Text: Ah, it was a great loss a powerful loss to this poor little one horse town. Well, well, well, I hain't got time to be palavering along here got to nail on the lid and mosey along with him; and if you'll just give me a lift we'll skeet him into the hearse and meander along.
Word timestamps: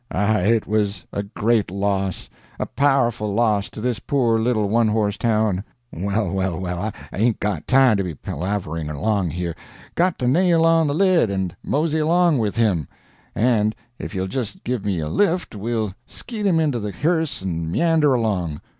Ah, 0.09 0.39
it 0.39 0.65
was 0.65 1.05
a 1.13 1.21
great 1.21 1.69
loss 1.69 2.27
a 2.59 2.65
powerful 2.65 3.31
loss 3.31 3.69
to 3.69 3.79
this 3.79 3.99
poor 3.99 4.39
little 4.39 4.67
one 4.67 4.87
horse 4.87 5.15
town. 5.15 5.63
Well, 5.93 6.31
well, 6.31 6.57
well, 6.59 6.91
I 7.11 7.15
hain't 7.19 7.39
got 7.39 7.67
time 7.67 7.97
to 7.97 8.03
be 8.03 8.15
palavering 8.15 8.89
along 8.89 9.29
here 9.29 9.55
got 9.93 10.17
to 10.17 10.27
nail 10.27 10.65
on 10.65 10.87
the 10.87 10.95
lid 10.95 11.29
and 11.29 11.55
mosey 11.63 11.99
along 11.99 12.39
with 12.39 12.55
him; 12.55 12.87
and 13.35 13.75
if 13.99 14.15
you'll 14.15 14.25
just 14.27 14.63
give 14.63 14.83
me 14.83 14.97
a 15.01 15.07
lift 15.07 15.53
we'll 15.55 15.93
skeet 16.07 16.47
him 16.47 16.59
into 16.59 16.79
the 16.79 16.91
hearse 16.93 17.43
and 17.43 17.71
meander 17.71 18.15
along. 18.15 18.59